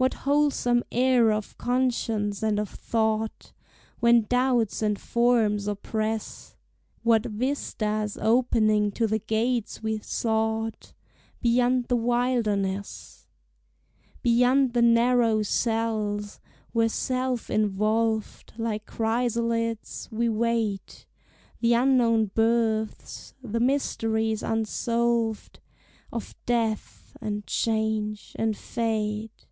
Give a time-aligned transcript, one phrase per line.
[0.00, 3.52] What wholesome air of conscience and of thought
[3.98, 6.54] When doubts and forms oppress;
[7.02, 10.92] What vistas opening to the gates we sought
[11.42, 13.26] Beyond the wilderness;
[14.22, 16.38] Beyond the narrow cells,
[16.70, 21.06] where self involved, Like chrysalids, we wait
[21.58, 25.58] The unknown births, the mysteries unsolved
[26.12, 29.44] Of death and change and fate!